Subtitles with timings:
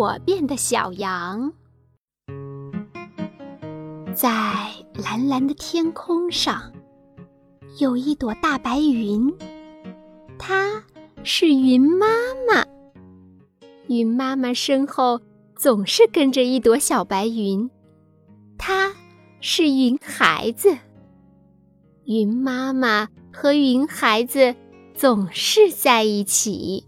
[0.00, 1.52] 我变的小羊。
[4.14, 4.30] 在
[4.94, 6.72] 蓝蓝的天空上，
[7.78, 9.30] 有一朵大白云，
[10.38, 10.82] 它
[11.22, 12.06] 是云妈
[12.48, 12.64] 妈。
[13.88, 15.20] 云妈妈身后
[15.54, 17.70] 总是跟着一朵小白云，
[18.56, 18.94] 它
[19.42, 20.78] 是云孩子。
[22.06, 24.54] 云妈妈和云孩子
[24.94, 26.86] 总是在一起。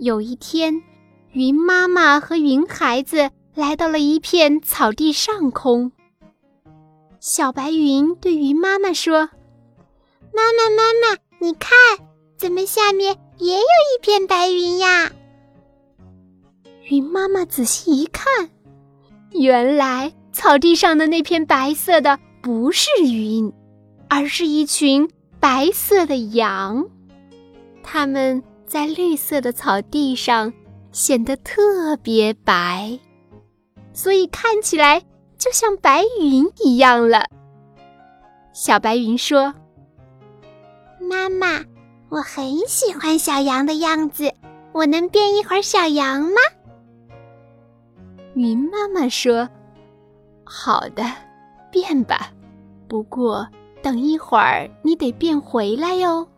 [0.00, 0.82] 有一天，
[1.34, 5.90] 云妈妈和云孩子来到了一片草地上空。
[7.18, 9.30] 小白云对云妈妈说
[10.32, 11.72] ：“妈妈，妈妈，你看，
[12.36, 15.10] 怎么下面也有一片白云呀？”
[16.88, 18.48] 云妈妈仔细一看，
[19.32, 23.52] 原来草地上的那片白色的不是云，
[24.08, 25.10] 而是一群
[25.40, 26.86] 白色的羊，
[27.82, 28.40] 它们。
[28.66, 30.52] 在绿色的草地上，
[30.94, 33.00] 显得特别白，
[33.92, 35.02] 所以看起来
[35.36, 37.26] 就像白云一样了。
[38.52, 39.52] 小白云说
[41.02, 41.64] ：“妈妈，
[42.10, 44.32] 我很喜欢小羊的样子，
[44.72, 46.36] 我能变一会儿小羊吗？”
[48.36, 49.48] 云妈妈说
[50.46, 51.02] ：“好的，
[51.72, 52.30] 变吧，
[52.86, 53.44] 不过
[53.82, 56.28] 等一会儿你得变回来哟。”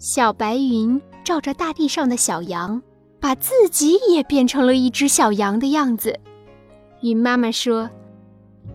[0.00, 2.80] 小白云照着大地上的小羊，
[3.20, 6.18] 把自己也变成了一只小羊的样子。
[7.00, 7.90] 云妈妈说：“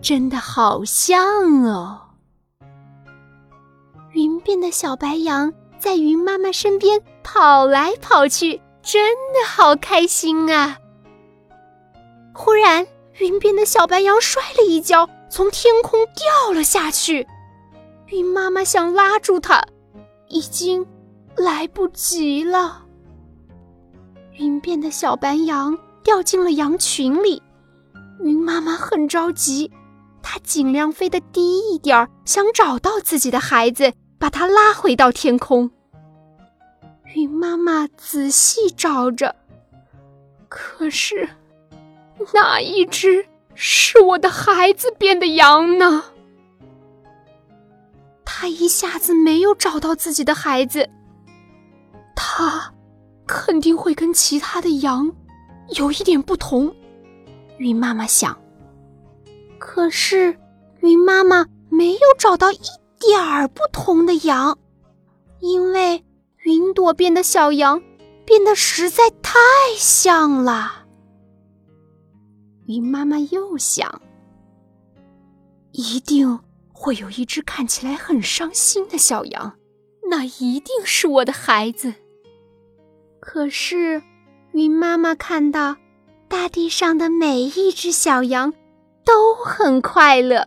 [0.00, 2.00] 真的好像哦。”
[4.12, 10.78] 云变的小白羊在云妈妈身边跑来跑去，真的好开心啊！
[12.32, 12.86] 忽然，
[13.18, 17.26] 云变的小白羊摔了一跤，从天空掉了下去。
[18.06, 19.64] 云妈妈想拉住它，
[20.28, 20.86] 已经。
[21.36, 22.83] 来不及了！
[24.36, 27.42] 云变的小白羊掉进了羊群里，
[28.20, 29.70] 云妈妈很着急，
[30.22, 35.70] 她尽量飞得低一点儿，想找到自己的孩子，把它拉回到天空。
[37.14, 39.36] 云妈妈仔细找着，
[40.48, 41.28] 可是
[42.34, 43.24] 哪一只
[43.54, 46.06] 是我的孩子变的羊呢？
[48.24, 50.90] 她一下子没有找到自己的孩子。
[52.16, 52.73] 它
[53.26, 55.14] 肯定会跟其他的羊
[55.76, 56.74] 有一点不同，
[57.58, 58.38] 云妈妈想。
[59.58, 60.38] 可是
[60.80, 62.58] 云妈妈没有找到一
[62.98, 64.58] 点儿不同的羊，
[65.40, 66.04] 因为
[66.44, 67.82] 云朵变的小羊
[68.26, 69.38] 变得实在太
[69.76, 70.84] 像了。
[72.66, 74.02] 云妈妈又想，
[75.72, 76.40] 一定
[76.72, 79.54] 会有一只看起来很伤心的小羊，
[80.10, 81.94] 那一定是我的孩子。
[83.26, 84.02] 可是，
[84.52, 85.76] 云妈妈看到
[86.28, 88.52] 大地上的每一只小羊
[89.02, 90.46] 都很快乐，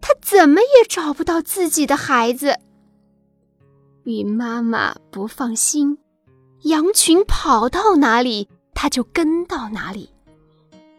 [0.00, 2.60] 她怎么也找不到自己的孩子。
[4.04, 5.98] 云妈妈不放心，
[6.62, 10.08] 羊群跑到哪里，它就跟到哪里，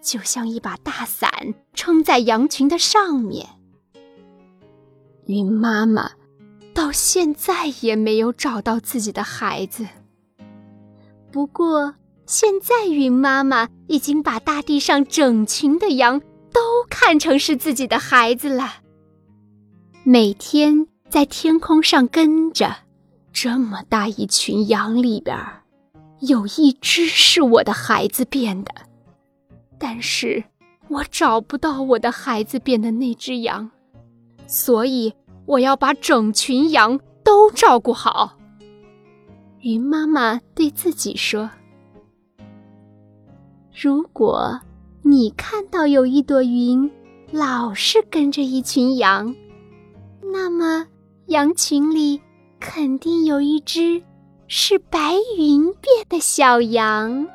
[0.02, 1.32] 就像一把大伞
[1.74, 3.48] 撑在羊群的上面。
[5.26, 6.12] 云妈妈
[6.74, 9.88] 到现在也没有找到自己的孩子。
[11.34, 11.96] 不过，
[12.28, 16.20] 现在云妈妈已经把大地上整群的羊
[16.52, 18.76] 都看成是自己的孩子了。
[20.04, 22.76] 每天在天空上跟着，
[23.32, 25.36] 这么大一群羊里边，
[26.20, 28.72] 有一只是我的孩子变的，
[29.80, 30.44] 但是
[30.88, 33.72] 我找不到我的孩子变的那只羊，
[34.46, 35.12] 所以
[35.48, 38.38] 我要把整群羊都照顾好。
[39.63, 41.50] 云妈妈对自己说
[43.74, 44.59] ：“如果
[45.03, 46.91] 你看到有一朵云
[47.31, 49.34] 老是跟着一群羊，
[50.34, 50.85] 那么
[51.28, 52.19] 羊群里
[52.59, 54.04] 肯定有一只
[54.48, 57.25] 是白云变的小羊。”